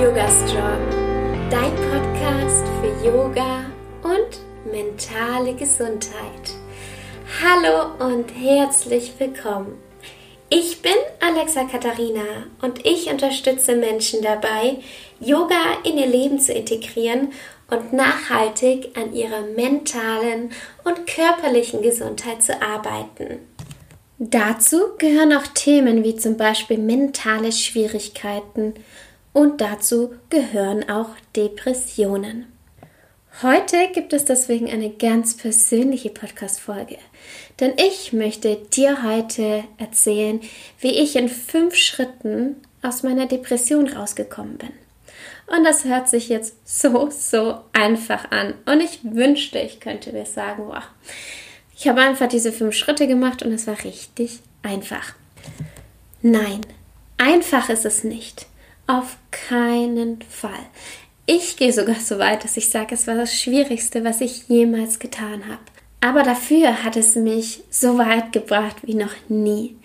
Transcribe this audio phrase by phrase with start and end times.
[0.00, 3.66] Yoga Strong, dein Podcast für Yoga
[4.02, 6.54] und mentale Gesundheit.
[7.44, 9.76] Hallo und herzlich willkommen.
[10.48, 14.78] Ich bin Alexa Katharina und ich unterstütze Menschen dabei,
[15.20, 17.32] Yoga in ihr Leben zu integrieren
[17.68, 20.50] und nachhaltig an ihrer mentalen
[20.82, 23.40] und körperlichen Gesundheit zu arbeiten.
[24.18, 28.74] Dazu gehören auch Themen wie zum Beispiel mentale Schwierigkeiten
[29.32, 32.46] und dazu gehören auch Depressionen.
[33.42, 36.98] Heute gibt es deswegen eine ganz persönliche Podcast-Folge,
[37.60, 40.40] denn ich möchte dir heute erzählen,
[40.80, 44.72] wie ich in fünf Schritten aus meiner Depression rausgekommen bin.
[45.46, 48.54] Und das hört sich jetzt so, so einfach an.
[48.66, 50.84] Und ich wünschte, ich könnte dir sagen, wow,
[51.76, 55.14] ich habe einfach diese fünf Schritte gemacht und es war richtig einfach.
[56.20, 56.60] Nein,
[57.16, 58.49] einfach ist es nicht.
[58.90, 60.66] Auf keinen Fall.
[61.24, 64.98] Ich gehe sogar so weit, dass ich sage, es war das Schwierigste, was ich jemals
[64.98, 65.62] getan habe.
[66.00, 69.76] Aber dafür hat es mich so weit gebracht wie noch nie.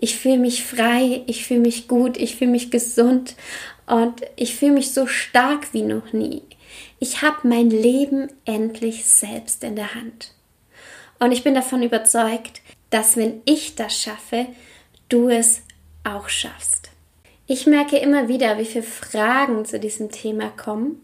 [0.00, 3.36] Ich fühle mich frei, ich fühle mich gut, ich fühle mich gesund
[3.86, 6.42] und ich fühle mich so stark wie noch nie.
[6.98, 10.34] Ich habe mein Leben endlich selbst in der Hand.
[11.20, 14.46] Und ich bin davon überzeugt, dass wenn ich das schaffe,
[15.08, 15.62] du es
[16.02, 16.79] auch schaffst.
[17.52, 21.00] Ich merke immer wieder, wie viele Fragen zu diesem Thema kommen,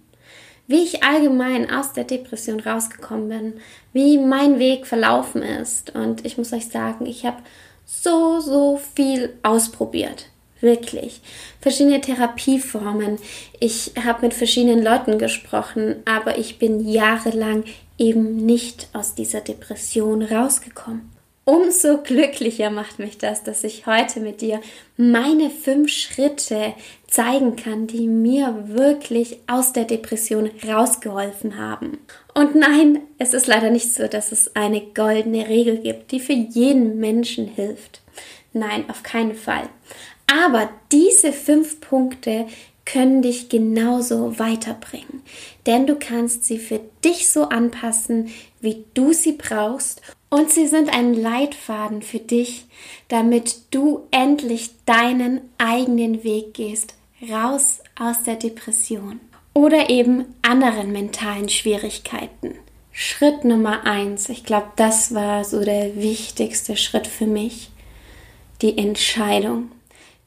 [0.69, 3.55] wie ich allgemein aus der Depression rausgekommen bin,
[3.93, 5.97] wie mein Weg verlaufen ist.
[5.97, 7.39] Und ich muss euch sagen, ich habe
[7.85, 10.27] so, so viel ausprobiert.
[10.61, 11.21] Wirklich.
[11.61, 13.19] Verschiedene Therapieformen.
[13.59, 17.65] Ich habe mit verschiedenen Leuten gesprochen, aber ich bin jahrelang
[17.99, 21.16] eben nicht aus dieser Depression rausgekommen.
[21.49, 24.61] Umso glücklicher macht mich das, dass ich heute mit dir
[24.97, 26.75] meine fünf Schritte
[27.07, 31.99] zeigen kann, die mir wirklich aus der Depression rausgeholfen haben.
[32.35, 36.33] Und nein, es ist leider nicht so, dass es eine goldene Regel gibt, die für
[36.33, 38.01] jeden Menschen hilft.
[38.53, 39.69] Nein, auf keinen Fall.
[40.27, 42.47] Aber diese fünf Punkte
[42.85, 45.23] können dich genauso weiterbringen.
[45.67, 48.31] Denn du kannst sie für dich so anpassen,
[48.61, 50.03] wie du sie brauchst.
[50.29, 52.67] Und sie sind ein Leitfaden für dich,
[53.09, 56.95] damit du endlich deinen eigenen Weg gehst,
[57.31, 59.21] raus aus der Depression
[59.55, 62.57] oder eben anderen mentalen Schwierigkeiten.
[62.93, 67.71] Schritt Nummer eins, ich glaube, das war so der wichtigste Schritt für mich,
[68.63, 69.71] die Entscheidung.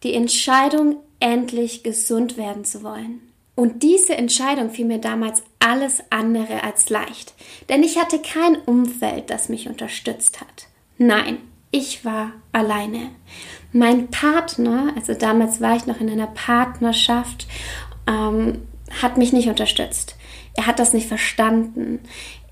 [0.03, 3.28] Die Entscheidung, endlich gesund werden zu wollen.
[3.59, 7.33] Und diese Entscheidung fiel mir damals alles andere als leicht,
[7.67, 10.67] denn ich hatte kein Umfeld, das mich unterstützt hat.
[10.97, 13.11] Nein, ich war alleine.
[13.73, 17.47] Mein Partner, also damals war ich noch in einer Partnerschaft,
[18.07, 18.59] ähm,
[19.01, 20.15] hat mich nicht unterstützt.
[20.55, 21.99] Er hat das nicht verstanden.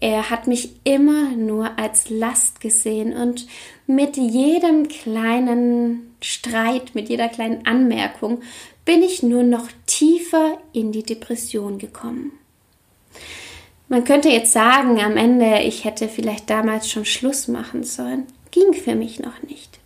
[0.02, 3.48] Er hat mich immer nur als Last gesehen und
[3.86, 8.42] mit jedem kleinen Streit, mit jeder kleinen Anmerkung
[8.88, 12.32] bin ich nur noch tiefer in die Depression gekommen.
[13.90, 18.28] Man könnte jetzt sagen, am Ende, ich hätte vielleicht damals schon Schluss machen sollen.
[18.52, 19.80] Ging für mich noch nicht.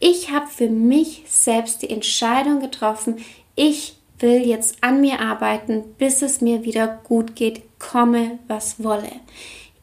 [0.00, 3.18] Ich habe für mich selbst die Entscheidung getroffen,
[3.54, 9.12] ich will jetzt an mir arbeiten, bis es mir wieder gut geht, komme, was wolle.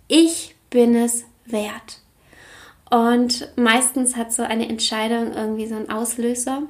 [0.09, 2.01] Ich bin es wert.
[2.89, 6.63] Und meistens hat so eine Entscheidung irgendwie so einen Auslöser.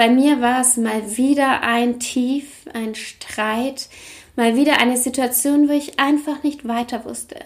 [0.00, 3.90] Bei mir war es mal wieder ein Tief, ein Streit,
[4.34, 7.36] mal wieder eine Situation, wo ich einfach nicht weiter wusste.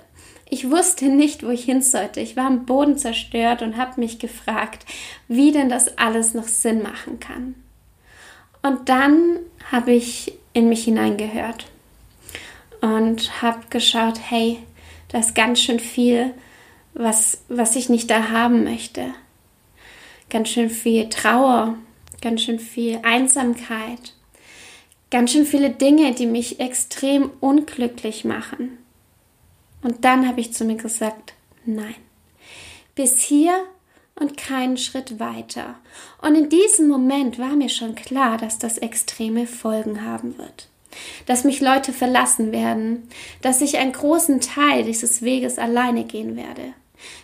[0.48, 2.20] Ich wusste nicht, wo ich hin sollte.
[2.20, 4.86] Ich war am Boden zerstört und habe mich gefragt,
[5.26, 7.56] wie denn das alles noch Sinn machen kann.
[8.62, 9.40] Und dann
[9.72, 11.66] habe ich in mich hineingehört
[12.80, 14.60] und habe geschaut, hey,
[15.08, 16.32] da ist ganz schön viel,
[16.92, 19.12] was, was ich nicht da haben möchte.
[20.30, 21.78] Ganz schön viel Trauer,
[22.24, 24.14] ganz schön viel Einsamkeit,
[25.10, 28.78] ganz schön viele Dinge, die mich extrem unglücklich machen.
[29.82, 31.34] Und dann habe ich zu mir gesagt,
[31.66, 31.94] nein.
[32.94, 33.52] Bis hier
[34.14, 35.74] und keinen Schritt weiter.
[36.22, 40.68] Und in diesem Moment war mir schon klar, dass das extreme Folgen haben wird.
[41.26, 43.08] Dass mich Leute verlassen werden,
[43.42, 46.72] dass ich einen großen Teil dieses Weges alleine gehen werde,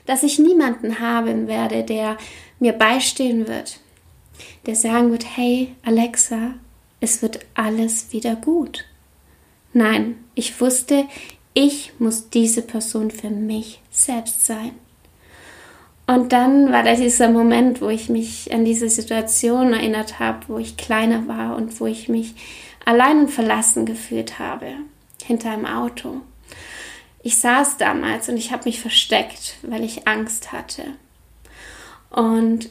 [0.05, 2.19] dass ich niemanden haben werde, der
[2.59, 3.81] mir beistehen wird,
[4.67, 6.55] der sagen wird, hey Alexa,
[7.01, 8.85] es wird alles wieder gut.
[9.73, 11.07] Nein, ich wusste,
[11.55, 14.73] ich muss diese Person für mich selbst sein.
[16.07, 20.59] Und dann war da dieser Moment, wo ich mich an diese Situation erinnert habe, wo
[20.59, 22.35] ich kleiner war und wo ich mich
[22.85, 24.73] allein und verlassen gefühlt habe,
[25.23, 26.21] hinter einem Auto.
[27.23, 30.83] Ich saß damals und ich habe mich versteckt, weil ich Angst hatte.
[32.11, 32.71] Und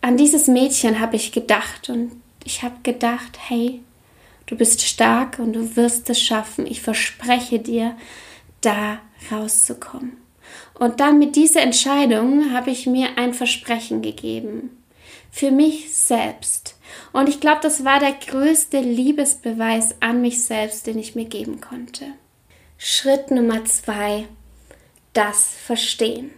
[0.00, 2.12] an dieses Mädchen habe ich gedacht und
[2.44, 3.82] ich habe gedacht, hey,
[4.46, 6.66] du bist stark und du wirst es schaffen.
[6.66, 7.96] Ich verspreche dir,
[8.60, 9.00] da
[9.30, 10.16] rauszukommen.
[10.74, 14.70] Und dann mit dieser Entscheidung habe ich mir ein Versprechen gegeben.
[15.30, 16.76] Für mich selbst.
[17.12, 21.60] Und ich glaube, das war der größte Liebesbeweis an mich selbst, den ich mir geben
[21.60, 22.06] konnte.
[22.78, 24.26] Schritt Nummer zwei.
[25.12, 26.30] Das Verstehen.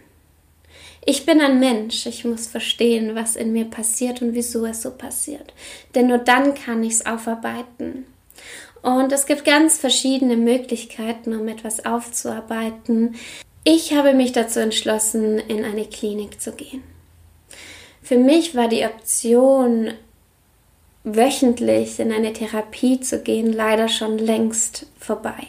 [1.03, 4.91] Ich bin ein Mensch, ich muss verstehen, was in mir passiert und wieso es so
[4.91, 5.53] passiert.
[5.95, 8.05] Denn nur dann kann ich es aufarbeiten.
[8.83, 13.15] Und es gibt ganz verschiedene Möglichkeiten, um etwas aufzuarbeiten.
[13.63, 16.83] Ich habe mich dazu entschlossen, in eine Klinik zu gehen.
[18.01, 19.93] Für mich war die Option,
[21.03, 25.47] wöchentlich in eine Therapie zu gehen, leider schon längst vorbei.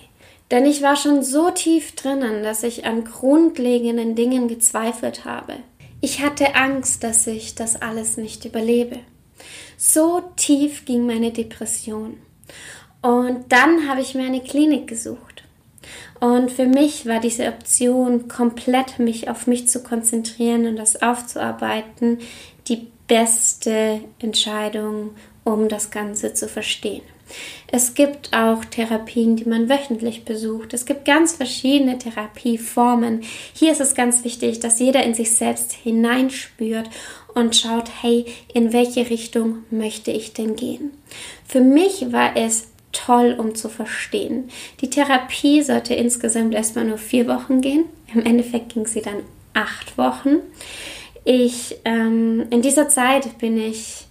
[0.52, 5.54] Denn ich war schon so tief drinnen, dass ich an grundlegenden Dingen gezweifelt habe.
[6.02, 8.98] Ich hatte Angst, dass ich das alles nicht überlebe.
[9.78, 12.18] So tief ging meine Depression.
[13.00, 15.42] Und dann habe ich mir eine Klinik gesucht.
[16.20, 22.18] Und für mich war diese Option, komplett mich auf mich zu konzentrieren und das aufzuarbeiten,
[22.68, 25.14] die beste Entscheidung,
[25.44, 27.02] um das Ganze zu verstehen.
[27.68, 30.74] Es gibt auch Therapien, die man wöchentlich besucht.
[30.74, 33.22] Es gibt ganz verschiedene Therapieformen.
[33.54, 36.90] Hier ist es ganz wichtig, dass jeder in sich selbst hineinspürt
[37.34, 40.90] und schaut, hey, in welche Richtung möchte ich denn gehen?
[41.46, 44.50] Für mich war es toll, um zu verstehen.
[44.80, 47.86] Die Therapie sollte insgesamt erstmal nur vier Wochen gehen.
[48.12, 49.22] Im Endeffekt ging sie dann
[49.54, 50.36] acht Wochen.
[51.24, 54.01] Ich, ähm, in dieser Zeit bin ich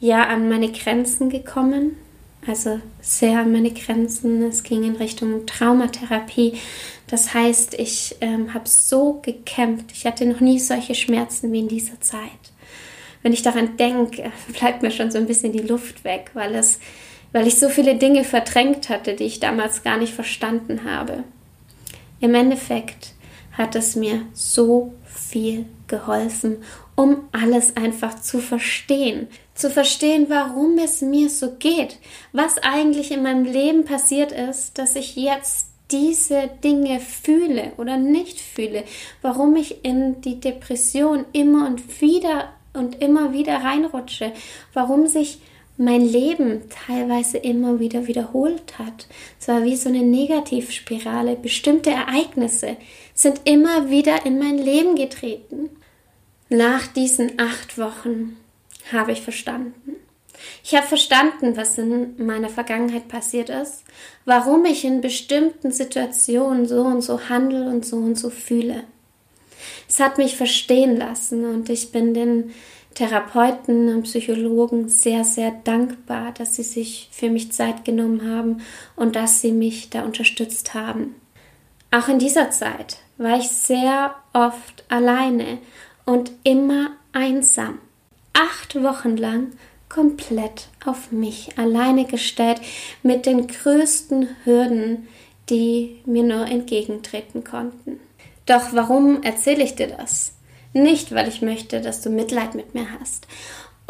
[0.00, 1.96] ja an meine Grenzen gekommen
[2.46, 4.42] also sehr an meine Grenzen.
[4.42, 6.54] Es ging in Richtung Traumatherapie.
[7.06, 9.92] Das heißt, ich ähm, habe so gekämpft.
[9.92, 12.20] Ich hatte noch nie solche Schmerzen wie in dieser Zeit.
[13.22, 16.80] Wenn ich daran denke, bleibt mir schon so ein bisschen die Luft weg, weil, es,
[17.32, 21.24] weil ich so viele Dinge verdrängt hatte, die ich damals gar nicht verstanden habe.
[22.20, 23.14] Im Endeffekt
[23.52, 26.58] hat es mir so viel geholfen,
[26.94, 29.26] um alles einfach zu verstehen,
[29.60, 31.98] zu verstehen, warum es mir so geht,
[32.32, 38.40] was eigentlich in meinem Leben passiert ist, dass ich jetzt diese Dinge fühle oder nicht
[38.40, 38.84] fühle,
[39.22, 44.32] warum ich in die Depression immer und wieder und immer wieder reinrutsche,
[44.72, 45.40] warum sich
[45.76, 49.06] mein Leben teilweise immer wieder wiederholt hat.
[49.40, 51.36] Es war wie so eine Negativspirale.
[51.36, 52.76] Bestimmte Ereignisse
[53.14, 55.70] sind immer wieder in mein Leben getreten.
[56.50, 58.36] Nach diesen acht Wochen
[58.92, 59.96] habe ich verstanden.
[60.62, 63.84] Ich habe verstanden, was in meiner Vergangenheit passiert ist,
[64.24, 68.84] warum ich in bestimmten Situationen so und so handle und so und so fühle.
[69.88, 72.52] Es hat mich verstehen lassen und ich bin den
[72.94, 78.62] Therapeuten und Psychologen sehr, sehr dankbar, dass sie sich für mich Zeit genommen haben
[78.96, 81.14] und dass sie mich da unterstützt haben.
[81.90, 85.58] Auch in dieser Zeit war ich sehr oft alleine
[86.04, 87.78] und immer einsam
[88.32, 89.52] acht Wochen lang
[89.88, 92.60] komplett auf mich alleine gestellt
[93.02, 95.08] mit den größten Hürden,
[95.48, 97.98] die mir nur entgegentreten konnten.
[98.46, 100.32] Doch warum erzähle ich dir das?
[100.72, 103.26] Nicht, weil ich möchte, dass du Mitleid mit mir hast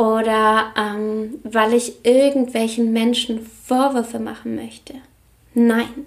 [0.00, 4.94] oder ähm, weil ich irgendwelchen Menschen Vorwürfe machen möchte.
[5.52, 6.06] Nein,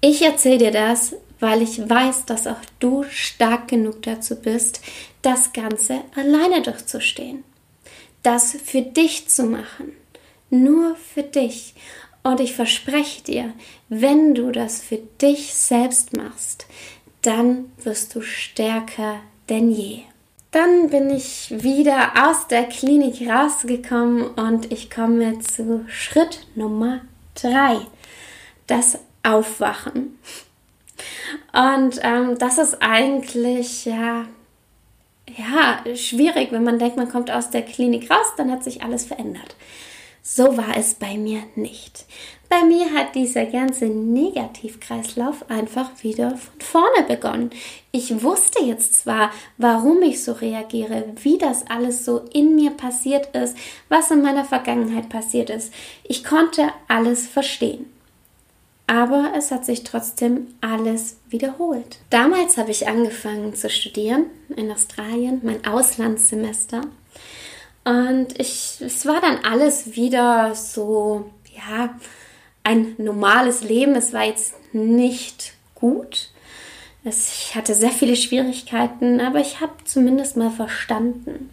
[0.00, 4.80] ich erzähle dir das, weil ich weiß, dass auch du stark genug dazu bist,
[5.22, 7.44] das Ganze alleine durchzustehen.
[8.22, 9.92] Das für dich zu machen.
[10.50, 11.74] Nur für dich.
[12.22, 13.52] Und ich verspreche dir,
[13.88, 16.66] wenn du das für dich selbst machst,
[17.22, 20.00] dann wirst du stärker denn je.
[20.50, 27.00] Dann bin ich wieder aus der Klinik rausgekommen und ich komme zu Schritt Nummer
[27.34, 27.78] drei.
[28.66, 30.18] Das Aufwachen.
[31.52, 34.26] Und ähm, das ist eigentlich ja,
[35.36, 39.06] ja schwierig, wenn man denkt, man kommt aus der Klinik raus, dann hat sich alles
[39.06, 39.56] verändert.
[40.28, 42.04] So war es bei mir nicht.
[42.48, 47.50] Bei mir hat dieser ganze Negativkreislauf einfach wieder von vorne begonnen.
[47.92, 53.34] Ich wusste jetzt zwar, warum ich so reagiere, wie das alles so in mir passiert
[53.36, 53.56] ist,
[53.88, 55.72] was in meiner Vergangenheit passiert ist.
[56.02, 57.86] Ich konnte alles verstehen
[58.86, 61.98] aber es hat sich trotzdem alles wiederholt.
[62.10, 66.82] Damals habe ich angefangen zu studieren in Australien, mein Auslandssemester.
[67.84, 71.94] Und ich, es war dann alles wieder so, ja,
[72.62, 73.94] ein normales Leben.
[73.94, 76.30] Es war jetzt nicht gut.
[77.04, 81.50] Ich hatte sehr viele Schwierigkeiten, aber ich habe zumindest mal verstanden.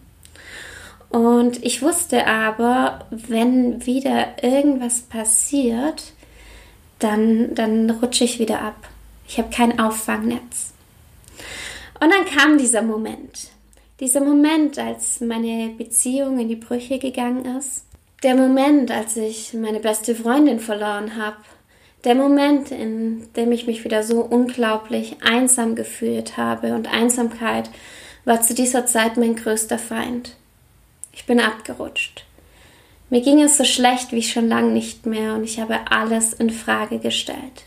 [1.09, 6.12] Und ich wusste aber, wenn wieder irgendwas passiert,
[6.99, 8.87] dann, dann rutsche ich wieder ab.
[9.27, 10.73] Ich habe kein Auffangnetz.
[11.99, 13.49] Und dann kam dieser Moment.
[13.99, 17.85] Dieser Moment, als meine Beziehung in die Brüche gegangen ist.
[18.23, 21.37] Der Moment, als ich meine beste Freundin verloren habe.
[22.03, 26.73] Der Moment, in dem ich mich wieder so unglaublich einsam gefühlt habe.
[26.73, 27.69] Und Einsamkeit
[28.25, 30.35] war zu dieser Zeit mein größter Feind.
[31.13, 32.25] Ich bin abgerutscht.
[33.13, 36.49] Mir ging es so schlecht wie schon lange nicht mehr und ich habe alles in
[36.49, 37.65] Frage gestellt.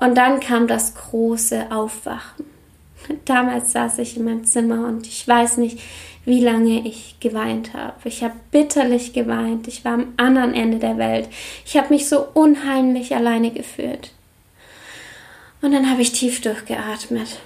[0.00, 2.44] Und dann kam das große Aufwachen.
[3.24, 5.78] Damals saß ich in meinem Zimmer und ich weiß nicht,
[6.24, 8.08] wie lange ich geweint habe.
[8.08, 9.68] Ich habe bitterlich geweint.
[9.68, 11.28] Ich war am anderen Ende der Welt.
[11.64, 14.10] Ich habe mich so unheimlich alleine gefühlt.
[15.60, 17.38] Und dann habe ich tief durchgeatmet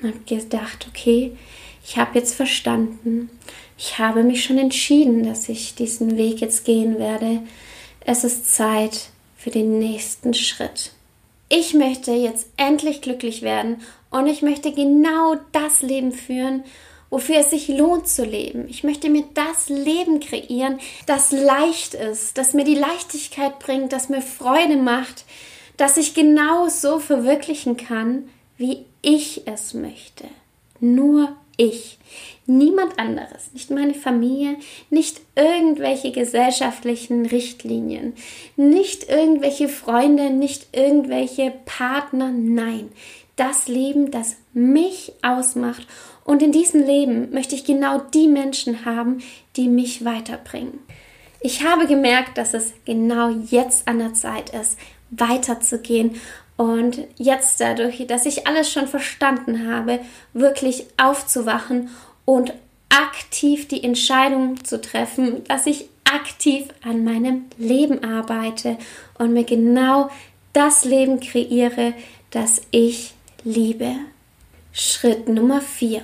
[0.00, 1.36] und gedacht, okay,
[1.84, 3.30] ich habe jetzt verstanden,
[3.78, 7.42] ich habe mich schon entschieden, dass ich diesen Weg jetzt gehen werde.
[8.00, 10.92] Es ist Zeit für den nächsten Schritt.
[11.48, 16.64] Ich möchte jetzt endlich glücklich werden und ich möchte genau das Leben führen,
[17.10, 18.66] wofür es sich lohnt zu leben.
[18.68, 24.08] Ich möchte mir das Leben kreieren, das leicht ist, das mir die Leichtigkeit bringt, das
[24.08, 25.24] mir Freude macht,
[25.76, 30.24] das ich genau so verwirklichen kann, wie ich es möchte.
[30.80, 31.98] Nur ich.
[32.46, 34.56] Niemand anderes, nicht meine Familie,
[34.90, 38.14] nicht irgendwelche gesellschaftlichen Richtlinien,
[38.56, 42.90] nicht irgendwelche Freunde, nicht irgendwelche Partner, nein,
[43.34, 45.86] das Leben, das mich ausmacht
[46.24, 49.18] und in diesem Leben möchte ich genau die Menschen haben,
[49.56, 50.80] die mich weiterbringen.
[51.40, 54.76] Ich habe gemerkt, dass es genau jetzt an der Zeit ist,
[55.10, 56.16] weiterzugehen
[56.56, 60.00] und jetzt dadurch, dass ich alles schon verstanden habe,
[60.32, 61.90] wirklich aufzuwachen
[62.24, 62.54] und
[62.88, 68.78] aktiv die Entscheidung zu treffen, dass ich aktiv an meinem Leben arbeite
[69.18, 70.10] und mir genau
[70.52, 71.92] das Leben kreiere,
[72.30, 73.12] das ich
[73.44, 73.96] liebe.
[74.72, 76.02] Schritt Nummer 4.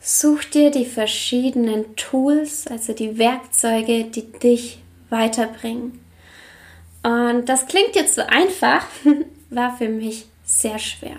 [0.00, 4.78] Such dir die verschiedenen Tools, also die Werkzeuge, die dich
[5.10, 6.00] weiterbringen.
[7.02, 8.86] Und das klingt jetzt so einfach,
[9.56, 11.16] war für mich sehr schwer.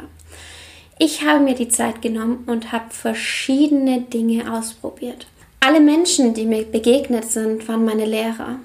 [0.99, 5.27] Ich habe mir die Zeit genommen und habe verschiedene Dinge ausprobiert.
[5.59, 8.59] Alle Menschen, die mir begegnet sind, waren meine Lehrer.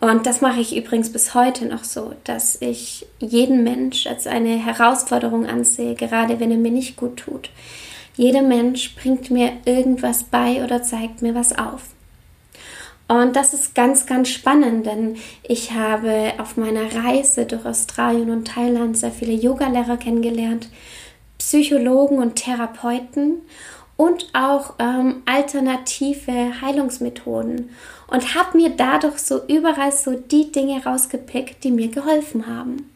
[0.00, 4.56] Und das mache ich übrigens bis heute noch so, dass ich jeden Mensch als eine
[4.56, 7.50] Herausforderung ansehe, gerade wenn er mir nicht gut tut.
[8.16, 11.91] Jeder Mensch bringt mir irgendwas bei oder zeigt mir was auf.
[13.12, 18.48] Und das ist ganz, ganz spannend, denn ich habe auf meiner Reise durch Australien und
[18.48, 20.70] Thailand sehr viele Yogalehrer kennengelernt,
[21.36, 23.42] Psychologen und Therapeuten
[23.98, 27.68] und auch ähm, alternative Heilungsmethoden
[28.06, 32.90] und habe mir dadurch so überall so die Dinge rausgepickt, die mir geholfen haben.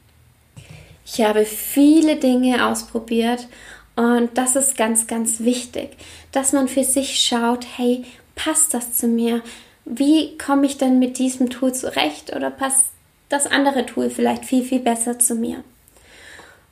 [1.04, 3.48] Ich habe viele Dinge ausprobiert
[3.96, 5.90] und das ist ganz, ganz wichtig,
[6.32, 9.42] dass man für sich schaut, hey, passt das zu mir?
[9.86, 12.86] Wie komme ich denn mit diesem Tool zurecht oder passt
[13.28, 15.62] das andere Tool vielleicht viel, viel besser zu mir?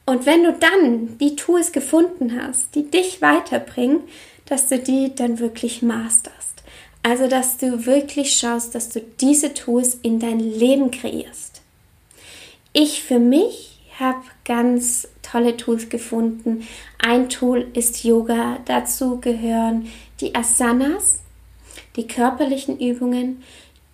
[0.04, 4.00] Und wenn du dann die Tools gefunden hast, die dich weiterbringen,
[4.46, 6.62] dass du die dann wirklich masterst.
[7.02, 11.62] Also, dass du wirklich schaust, dass du diese Tools in dein Leben kreierst.
[12.72, 16.66] Ich für mich habe ganz tolle Tools gefunden.
[16.98, 18.58] Ein Tool ist Yoga.
[18.64, 19.88] Dazu gehören
[20.20, 21.20] die Asanas,
[21.96, 23.42] die körperlichen Übungen,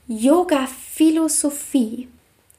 [0.09, 2.09] Yoga, Philosophie.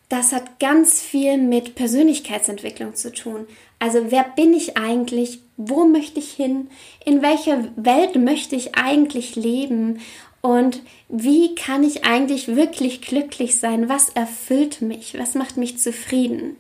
[0.10, 3.48] Das hat ganz viel mit Persönlichkeitsentwicklung zu tun.
[3.80, 5.40] Also wer bin ich eigentlich?
[5.58, 6.70] Wo möchte ich hin?
[7.06, 10.00] In welcher Welt möchte ich eigentlich leben?
[10.42, 13.90] Und wie kann ich eigentlich wirklich glücklich sein?
[13.90, 15.18] Was erfüllt mich?
[15.18, 16.56] Was macht mich zufrieden?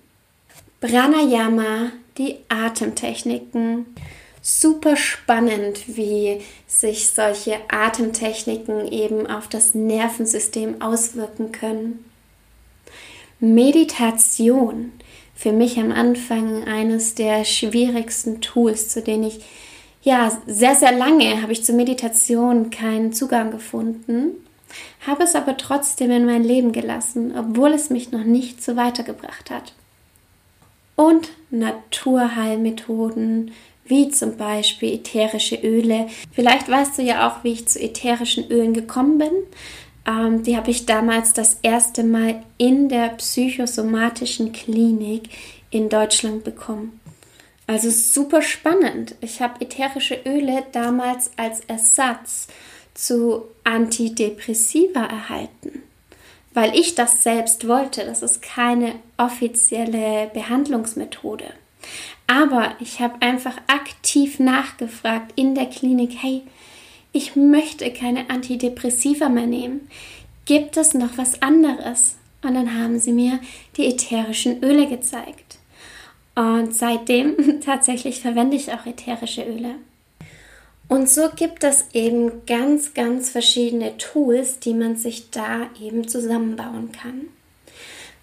[0.79, 3.85] Pranayama, die Atemtechniken,
[4.41, 12.05] super spannend, wie sich solche Atemtechniken eben auf das Nervensystem auswirken können.
[13.39, 14.91] Meditation,
[15.35, 19.41] für mich am Anfang eines der schwierigsten Tools, zu denen ich
[20.03, 24.31] ja sehr, sehr lange habe ich zur Meditation keinen Zugang gefunden,
[25.05, 29.51] habe es aber trotzdem in mein Leben gelassen, obwohl es mich noch nicht so weitergebracht
[29.51, 29.73] hat.
[30.95, 33.51] Und Naturheilmethoden
[33.85, 36.07] wie zum Beispiel ätherische Öle.
[36.31, 39.31] Vielleicht weißt du ja auch, wie ich zu ätherischen Ölen gekommen bin.
[40.07, 45.29] Ähm, die habe ich damals das erste Mal in der psychosomatischen Klinik
[45.69, 46.99] in Deutschland bekommen.
[47.67, 49.15] Also super spannend.
[49.21, 52.47] Ich habe ätherische Öle damals als Ersatz
[52.93, 55.83] zu Antidepressiva erhalten,
[56.53, 58.03] weil ich das selbst wollte.
[58.03, 61.45] Das ist keine offizielle Behandlungsmethode.
[62.31, 66.43] Aber ich habe einfach aktiv nachgefragt in der Klinik, hey,
[67.11, 69.89] ich möchte keine Antidepressiva mehr nehmen.
[70.45, 72.15] Gibt es noch was anderes?
[72.41, 73.41] Und dann haben sie mir
[73.75, 75.57] die ätherischen Öle gezeigt.
[76.33, 79.75] Und seitdem tatsächlich verwende ich auch ätherische Öle.
[80.87, 86.93] Und so gibt es eben ganz, ganz verschiedene Tools, die man sich da eben zusammenbauen
[86.93, 87.27] kann.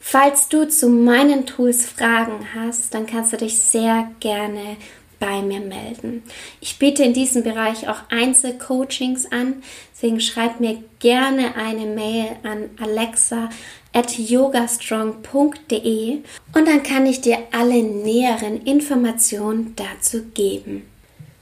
[0.01, 4.77] Falls du zu meinen Tools Fragen hast, dann kannst du dich sehr gerne
[5.19, 6.23] bei mir melden.
[6.61, 9.63] Ich biete in diesem Bereich auch Einzelcoachings an,
[9.93, 13.51] deswegen schreib mir gerne eine Mail an alexa
[13.93, 16.19] at yogastrong.de
[16.55, 20.89] und dann kann ich dir alle näheren Informationen dazu geben.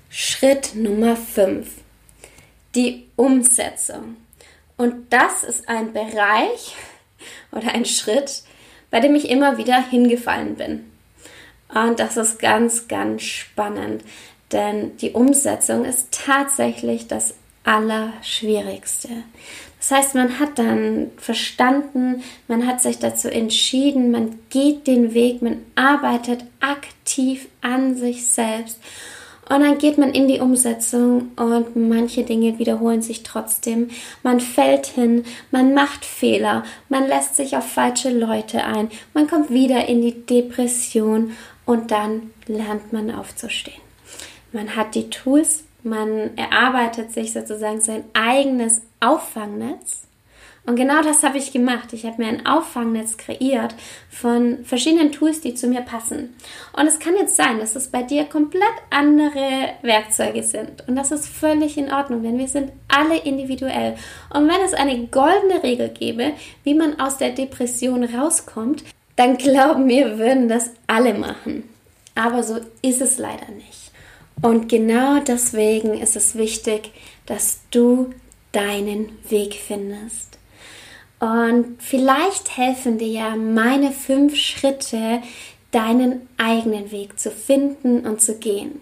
[0.09, 1.69] Schritt Nummer 5.
[2.75, 4.17] Die Umsetzung.
[4.77, 6.75] Und das ist ein Bereich
[7.53, 8.43] oder ein Schritt,
[8.91, 10.91] bei dem ich immer wieder hingefallen bin.
[11.69, 14.03] Und das ist ganz, ganz spannend,
[14.53, 19.09] denn die Umsetzung ist tatsächlich das Allerschwierigste.
[19.79, 25.43] Das heißt, man hat dann verstanden, man hat sich dazu entschieden, man geht den Weg,
[25.43, 28.81] man arbeitet aktiv an sich selbst
[29.49, 33.91] und dann geht man in die Umsetzung und manche Dinge wiederholen sich trotzdem.
[34.25, 39.51] Man fällt hin, man macht Fehler, man lässt sich auf falsche Leute ein, man kommt
[39.51, 43.81] wieder in die Depression und dann lernt man aufzustehen.
[44.53, 50.03] Man hat die Tools, man erarbeitet sich sozusagen sein eigenes Auffangnetz.
[50.67, 51.93] Und genau das habe ich gemacht.
[51.93, 53.75] Ich habe mir ein Auffangnetz kreiert
[54.11, 56.35] von verschiedenen Tools, die zu mir passen.
[56.77, 60.87] Und es kann jetzt sein, dass es bei dir komplett andere Werkzeuge sind.
[60.89, 63.95] Und das ist völlig in Ordnung, denn wir sind alle individuell.
[64.35, 66.33] Und wenn es eine goldene Regel gäbe,
[66.65, 68.83] wie man aus der Depression rauskommt,
[69.15, 71.63] dann glauben wir, würden das alle machen.
[72.17, 73.93] Aber so ist es leider nicht.
[74.43, 76.91] Und genau deswegen ist es wichtig,
[77.25, 78.13] dass du
[78.53, 80.36] deinen Weg findest.
[81.19, 85.23] Und vielleicht helfen dir ja meine fünf Schritte,
[85.71, 88.81] deinen eigenen Weg zu finden und zu gehen.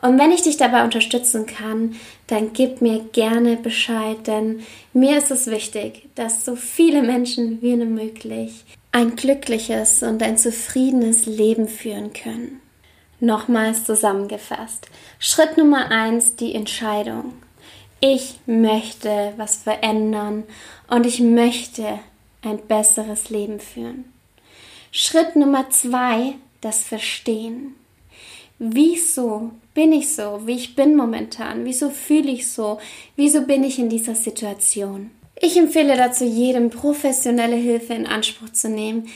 [0.00, 1.94] Und wenn ich dich dabei unterstützen kann,
[2.26, 4.60] dann gib mir gerne Bescheid, denn
[4.92, 10.36] mir ist es wichtig, dass so viele Menschen wie nur möglich ein glückliches und ein
[10.36, 12.60] zufriedenes Leben führen können.
[13.20, 14.88] Nochmals zusammengefasst.
[15.20, 17.34] Schritt Nummer eins, die Entscheidung.
[18.04, 20.42] Ich möchte was verändern
[20.88, 22.00] und ich möchte
[22.42, 24.12] ein besseres Leben führen.
[24.90, 27.76] Schritt Nummer zwei, das Verstehen.
[28.58, 31.64] Wieso bin ich so, wie ich bin momentan?
[31.64, 32.80] Wieso fühle ich so?
[33.14, 35.12] Wieso bin ich in dieser Situation?
[35.40, 39.06] Ich empfehle dazu jedem professionelle Hilfe in Anspruch zu nehmen,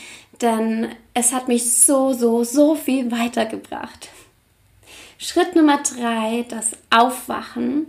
[0.41, 4.07] denn es hat mich so, so, so viel weitergebracht.
[5.17, 7.87] Schritt Nummer drei, das Aufwachen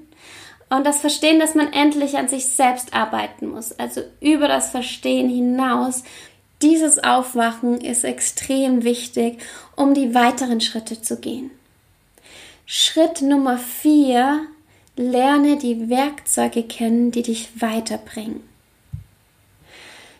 [0.70, 5.28] und das Verstehen, dass man endlich an sich selbst arbeiten muss, also über das Verstehen
[5.28, 6.04] hinaus.
[6.62, 9.38] Dieses Aufwachen ist extrem wichtig,
[9.76, 11.50] um die weiteren Schritte zu gehen.
[12.66, 14.46] Schritt Nummer vier,
[14.98, 18.42] Lerne die Werkzeuge kennen, die dich weiterbringen.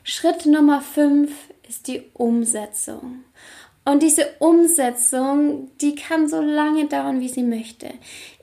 [0.05, 1.33] Schritt Nummer 5
[1.69, 3.25] ist die Umsetzung.
[3.89, 7.89] Und diese Umsetzung, die kann so lange dauern, wie sie möchte.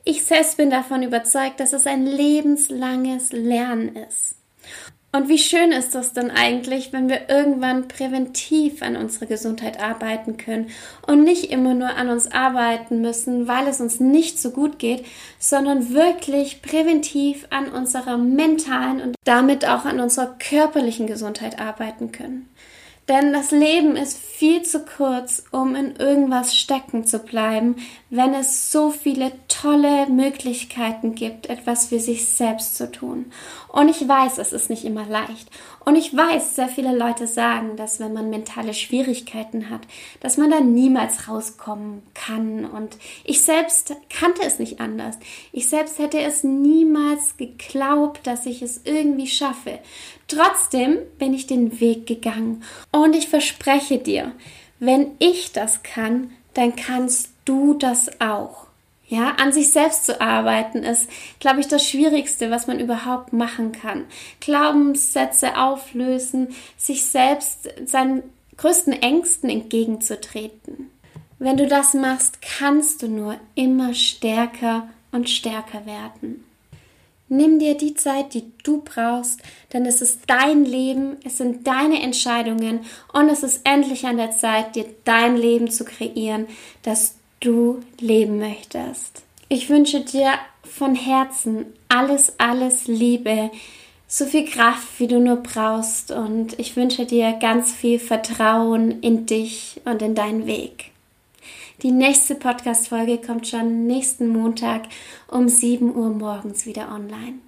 [0.03, 4.37] Ich selbst bin davon überzeugt, dass es ein lebenslanges Lernen ist.
[5.11, 10.37] Und wie schön ist das denn eigentlich, wenn wir irgendwann präventiv an unserer Gesundheit arbeiten
[10.37, 10.71] können
[11.05, 15.05] und nicht immer nur an uns arbeiten müssen, weil es uns nicht so gut geht,
[15.37, 22.49] sondern wirklich präventiv an unserer mentalen und damit auch an unserer körperlichen Gesundheit arbeiten können.
[23.07, 27.75] Denn das Leben ist viel zu kurz, um in irgendwas stecken zu bleiben,
[28.09, 33.31] wenn es so viele tolle Möglichkeiten gibt, etwas für sich selbst zu tun.
[33.67, 35.49] Und ich weiß, es ist nicht immer leicht.
[35.85, 39.81] Und ich weiß, sehr viele Leute sagen, dass wenn man mentale Schwierigkeiten hat,
[40.19, 42.65] dass man da niemals rauskommen kann.
[42.65, 45.17] Und ich selbst kannte es nicht anders.
[45.51, 49.79] Ich selbst hätte es niemals geglaubt, dass ich es irgendwie schaffe.
[50.27, 52.63] Trotzdem bin ich den Weg gegangen
[53.03, 54.31] und ich verspreche dir,
[54.79, 58.65] wenn ich das kann, dann kannst du das auch.
[59.07, 61.07] Ja, an sich selbst zu arbeiten ist,
[61.39, 64.05] glaube ich, das Schwierigste, was man überhaupt machen kann.
[64.39, 68.23] Glaubenssätze auflösen, sich selbst seinen
[68.57, 70.89] größten Ängsten entgegenzutreten.
[71.37, 76.43] Wenn du das machst, kannst du nur immer stärker und stärker werden.
[77.35, 79.41] Nimm dir die Zeit, die du brauchst,
[79.73, 84.31] denn es ist dein Leben, es sind deine Entscheidungen und es ist endlich an der
[84.31, 86.47] Zeit, dir dein Leben zu kreieren,
[86.83, 89.23] das du leben möchtest.
[89.49, 90.31] Ich wünsche dir
[90.63, 93.51] von Herzen alles, alles Liebe,
[94.07, 99.25] so viel Kraft, wie du nur brauchst und ich wünsche dir ganz viel Vertrauen in
[99.25, 100.91] dich und in deinen Weg.
[101.81, 104.83] Die nächste Podcast-Folge kommt schon nächsten Montag
[105.27, 107.39] um 7 Uhr morgens wieder online.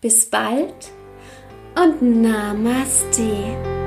[0.00, 0.90] Bis bald
[1.76, 3.85] und Namaste.